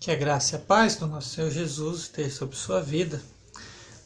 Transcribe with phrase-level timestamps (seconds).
[0.00, 3.20] Que a graça e a paz do nosso Senhor Jesus esteja sobre sua vida.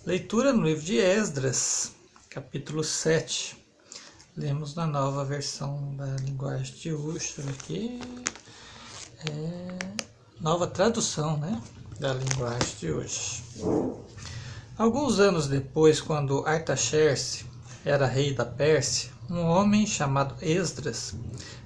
[0.06, 1.92] Leitura no livro de Esdras,
[2.30, 3.62] capítulo 7.
[4.34, 7.34] Lemos na nova versão da linguagem de hoje.
[7.46, 8.00] aqui.
[9.30, 9.78] É,
[10.40, 11.62] nova tradução né,
[12.00, 13.44] da linguagem de hoje.
[14.78, 17.44] Alguns anos depois, quando Artaxerxes
[17.84, 21.14] era rei da Pérsia, um homem chamado Esdras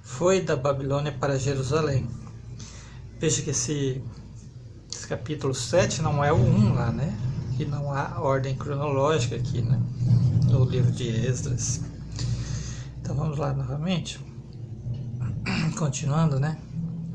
[0.02, 2.25] foi da Babilônia para Jerusalém.
[3.18, 4.02] Veja que esse,
[4.92, 7.16] esse capítulo 7 não é o 1 lá, né?
[7.56, 9.80] Que não há ordem cronológica aqui, né?
[10.44, 11.80] No livro de Esdras.
[13.00, 14.20] Então vamos lá novamente.
[15.78, 16.58] Continuando, né?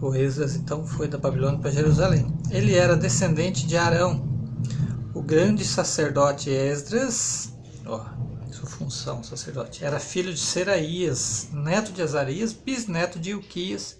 [0.02, 2.34] O Esdras então foi da Babilônia para Jerusalém.
[2.50, 4.28] Ele era descendente de Arão,
[5.14, 7.54] o grande sacerdote Esdras,
[7.86, 8.04] ó,
[8.52, 13.98] sua função sacerdote, era filho de Seraías, neto de Azarias, bisneto de Ilquias,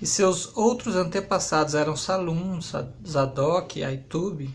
[0.00, 2.60] e seus outros antepassados eram Salum,
[3.06, 4.54] Zadok, Aitube,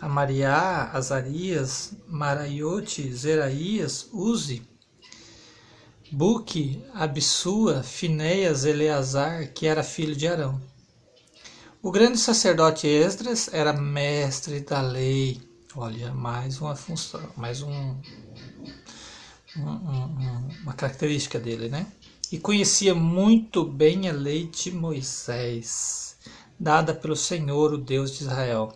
[0.00, 4.62] Amariá, Azarias, Maraiote, Zeraías, Uzi,
[6.10, 10.60] Buque, Abissua, Finéias, Eleazar, que era filho de Arão.
[11.82, 15.40] O grande sacerdote Esdras era mestre da lei.
[15.76, 17.94] Olha, mais uma função, mais um,
[19.56, 21.86] um, um, uma característica dele, né?
[22.30, 26.16] E conhecia muito bem a lei de Moisés,
[26.58, 28.72] dada pelo Senhor, o Deus de Israel.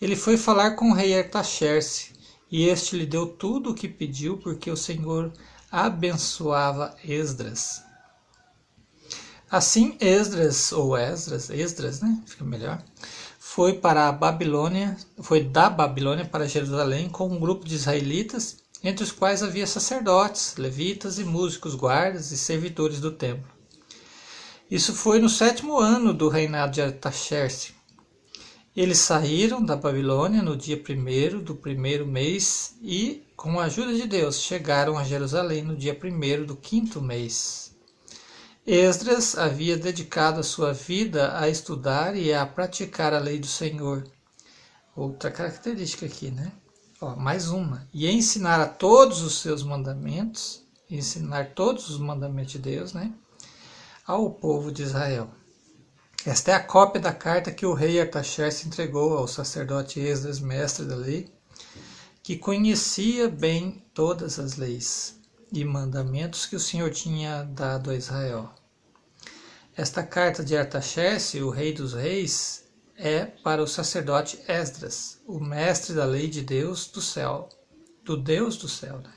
[0.00, 2.12] Ele foi falar com o rei Artaxerxes,
[2.50, 5.32] e este lhe deu tudo o que pediu, porque o Senhor
[5.72, 7.82] abençoava Esdras.
[9.50, 12.22] Assim, Esdras, ou Esdras, Esdras, né?
[12.26, 12.82] Fica melhor.
[13.38, 19.02] Foi para a Babilônia, foi da Babilônia para Jerusalém com um grupo de israelitas entre
[19.02, 23.50] os quais havia sacerdotes, levitas e músicos, guardas e servidores do templo.
[24.70, 27.72] Isso foi no sétimo ano do reinado de Artaxerxes.
[28.76, 34.06] Eles saíram da Babilônia no dia primeiro do primeiro mês e, com a ajuda de
[34.06, 37.74] Deus, chegaram a Jerusalém no dia primeiro do quinto mês.
[38.66, 44.04] Esdras havia dedicado a sua vida a estudar e a praticar a lei do Senhor.
[44.96, 46.52] Outra característica aqui, né?
[47.04, 47.86] Ó, mais uma.
[47.92, 53.12] E ensinar a todos os seus mandamentos, ensinar todos os mandamentos de Deus, né?
[54.06, 55.28] Ao povo de Israel.
[56.24, 60.86] Esta é a cópia da carta que o rei Artaxerxes entregou ao sacerdote Esdras, mestre
[60.86, 61.30] da lei,
[62.22, 65.20] que conhecia bem todas as leis
[65.52, 68.50] e mandamentos que o Senhor tinha dado a Israel.
[69.76, 72.63] Esta carta de Artaxerxes, o rei dos reis,
[72.96, 77.48] é para o sacerdote Esdras, o mestre da lei de Deus do céu,
[78.04, 78.98] do Deus do céu.
[78.98, 79.12] Né?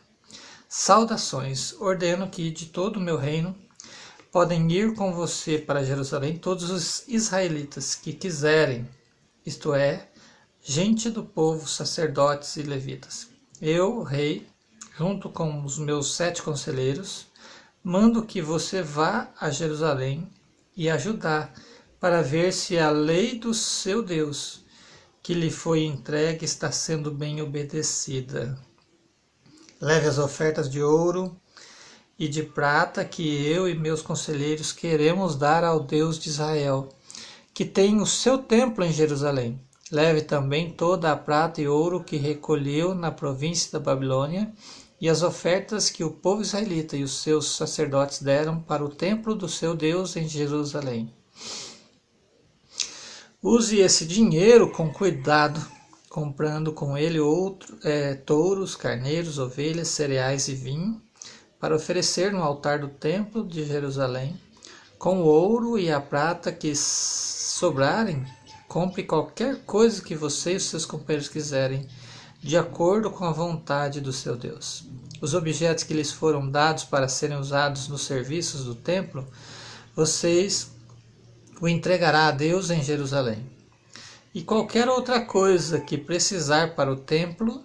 [0.67, 3.55] Saudações, ordeno que de todo o meu reino
[4.31, 8.87] podem ir com você para Jerusalém todos os israelitas que quiserem,
[9.45, 10.09] isto é,
[10.61, 13.27] gente do povo, sacerdotes e levitas.
[13.61, 14.47] Eu, rei,
[14.97, 17.27] junto com os meus sete conselheiros,
[17.83, 20.29] mando que você vá a Jerusalém
[20.75, 21.53] e ajudar
[21.99, 24.63] para ver se a lei do seu Deus,
[25.23, 28.57] que lhe foi entregue, está sendo bem obedecida.
[29.81, 31.35] Leve as ofertas de ouro
[32.17, 36.89] e de prata que eu e meus conselheiros queremos dar ao Deus de Israel,
[37.53, 39.59] que tem o seu templo em Jerusalém.
[39.91, 44.51] Leve também toda a prata e ouro que recolheu na província da Babilônia
[44.99, 49.33] e as ofertas que o povo israelita e os seus sacerdotes deram para o templo
[49.33, 51.16] do seu Deus em Jerusalém.
[53.43, 55.63] Use esse dinheiro com cuidado,
[56.09, 60.99] comprando com ele outro, é, touros, carneiros, ovelhas, cereais e vinho,
[61.59, 64.35] para oferecer no altar do templo de Jerusalém.
[64.97, 68.25] Com o ouro e a prata que sobrarem,
[68.67, 71.87] compre qualquer coisa que você e seus companheiros quiserem,
[72.41, 74.83] de acordo com a vontade do seu Deus.
[75.21, 79.27] Os objetos que lhes foram dados para serem usados nos serviços do templo,
[79.95, 80.75] vocês
[81.59, 83.45] o entregará a Deus em Jerusalém.
[84.33, 87.63] E qualquer outra coisa que precisar para o templo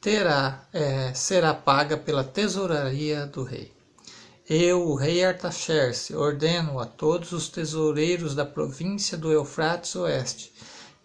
[0.00, 3.72] terá é, será paga pela tesouraria do rei.
[4.48, 10.52] Eu, o rei Artaxerxes, ordeno a todos os tesoureiros da província do Eufrates Oeste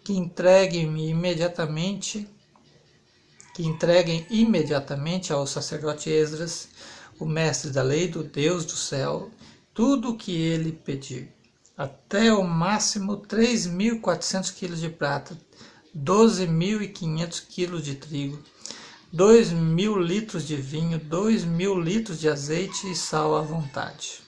[0.04, 2.28] que entreguem-me imediatamente
[3.54, 6.68] que entreguem imediatamente ao sacerdote Esdras,
[7.18, 9.30] o mestre da lei do Deus do céu,
[9.74, 11.30] tudo o que ele pedir
[11.82, 15.36] até o máximo 3.400 kg de prata,
[15.96, 18.40] 12.500 kg de trigo,
[19.12, 24.20] 2.000 litros de vinho, 2.000 litros de azeite e sal à vontade.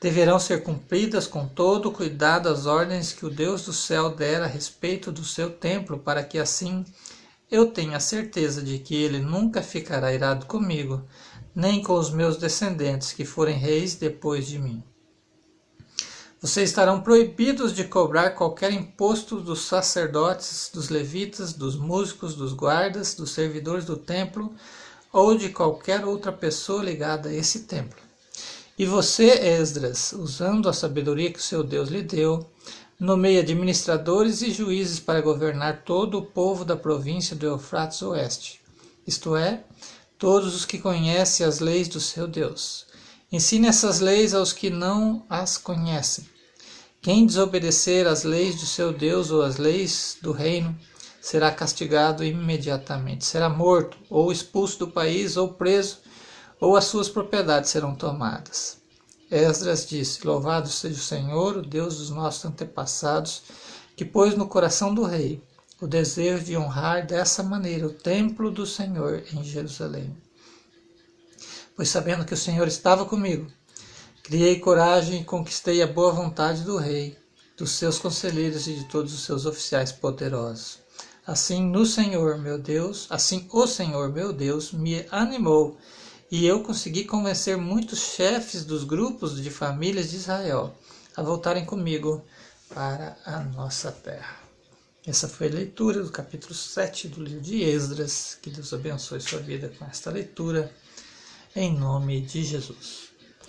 [0.00, 4.48] deverão ser cumpridas com todo cuidado as ordens que o Deus do céu dera a
[4.48, 6.84] respeito do seu templo, para que assim
[7.50, 11.04] eu tenha certeza de que ele nunca ficará irado comigo,
[11.52, 14.84] nem com os meus descendentes que forem reis depois de mim.
[16.40, 23.14] Vocês estarão proibidos de cobrar qualquer imposto dos sacerdotes, dos levitas, dos músicos, dos guardas,
[23.14, 24.50] dos servidores do templo
[25.12, 27.98] ou de qualquer outra pessoa ligada a esse templo.
[28.78, 32.46] E você, Esdras, usando a sabedoria que o seu Deus lhe deu,
[32.98, 38.62] nomeie administradores e juízes para governar todo o povo da província do Eufrates Oeste,
[39.06, 39.62] isto é,
[40.18, 42.86] todos os que conhecem as leis do seu Deus.
[43.32, 46.28] Ensine essas leis aos que não as conhecem.
[47.00, 50.76] Quem desobedecer às leis do seu Deus ou às leis do reino
[51.20, 53.24] será castigado imediatamente.
[53.24, 55.98] Será morto, ou expulso do país, ou preso,
[56.60, 58.78] ou as suas propriedades serão tomadas.
[59.30, 63.42] Esdras disse: Louvado seja o Senhor, o Deus dos nossos antepassados,
[63.96, 65.40] que pôs no coração do rei
[65.80, 70.14] o desejo de honrar dessa maneira o templo do Senhor em Jerusalém.
[71.76, 73.50] Pois sabendo que o Senhor estava comigo,
[74.22, 77.18] criei coragem e conquistei a boa vontade do rei,
[77.56, 80.78] dos seus conselheiros e de todos os seus oficiais poderosos.
[81.26, 85.78] Assim no Senhor, meu Deus, assim o Senhor, meu Deus, me animou
[86.30, 90.74] e eu consegui convencer muitos chefes dos grupos de famílias de Israel
[91.16, 92.24] a voltarem comigo
[92.72, 94.38] para a nossa terra.
[95.04, 98.38] Essa foi a leitura do capítulo 7 do livro de Esdras.
[98.40, 100.72] Que Deus abençoe sua vida com esta leitura,
[101.56, 103.09] em nome de Jesus.